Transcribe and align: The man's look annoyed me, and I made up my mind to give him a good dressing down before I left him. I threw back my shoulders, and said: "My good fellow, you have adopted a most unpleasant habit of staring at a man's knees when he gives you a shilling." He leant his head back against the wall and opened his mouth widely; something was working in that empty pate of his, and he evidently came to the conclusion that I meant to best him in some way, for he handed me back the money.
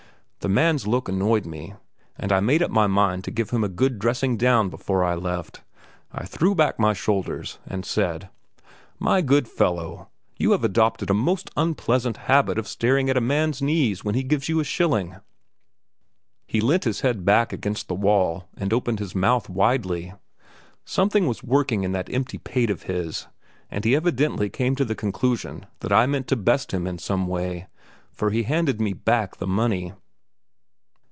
The 0.43 0.49
man's 0.49 0.87
look 0.87 1.07
annoyed 1.07 1.45
me, 1.45 1.75
and 2.17 2.31
I 2.31 2.39
made 2.39 2.63
up 2.63 2.71
my 2.71 2.87
mind 2.87 3.23
to 3.25 3.29
give 3.31 3.51
him 3.51 3.63
a 3.63 3.69
good 3.69 3.99
dressing 3.99 4.37
down 4.37 4.69
before 4.69 5.03
I 5.03 5.13
left 5.13 5.57
him. 5.57 5.63
I 6.11 6.25
threw 6.25 6.55
back 6.55 6.79
my 6.79 6.93
shoulders, 6.93 7.59
and 7.67 7.85
said: 7.85 8.27
"My 8.97 9.21
good 9.21 9.47
fellow, 9.47 10.09
you 10.37 10.53
have 10.53 10.63
adopted 10.63 11.11
a 11.11 11.13
most 11.13 11.51
unpleasant 11.55 12.17
habit 12.17 12.57
of 12.57 12.67
staring 12.67 13.07
at 13.07 13.17
a 13.17 13.21
man's 13.21 13.61
knees 13.61 14.03
when 14.03 14.15
he 14.15 14.23
gives 14.23 14.49
you 14.49 14.59
a 14.59 14.63
shilling." 14.63 15.17
He 16.47 16.59
leant 16.59 16.85
his 16.85 17.01
head 17.01 17.23
back 17.23 17.53
against 17.53 17.87
the 17.87 17.93
wall 17.93 18.47
and 18.57 18.73
opened 18.73 18.97
his 18.97 19.13
mouth 19.13 19.47
widely; 19.47 20.11
something 20.83 21.27
was 21.27 21.43
working 21.43 21.83
in 21.83 21.91
that 21.91 22.11
empty 22.11 22.39
pate 22.39 22.71
of 22.71 22.81
his, 22.83 23.27
and 23.69 23.85
he 23.85 23.95
evidently 23.95 24.49
came 24.49 24.75
to 24.75 24.85
the 24.85 24.95
conclusion 24.95 25.67
that 25.81 25.93
I 25.93 26.07
meant 26.07 26.27
to 26.29 26.35
best 26.35 26.71
him 26.71 26.87
in 26.87 26.97
some 26.97 27.27
way, 27.27 27.67
for 28.11 28.31
he 28.31 28.41
handed 28.41 28.81
me 28.81 28.93
back 28.93 29.37
the 29.37 29.45
money. 29.45 29.93